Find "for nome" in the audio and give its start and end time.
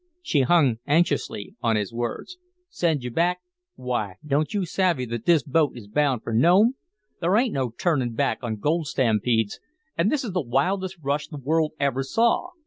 6.23-6.73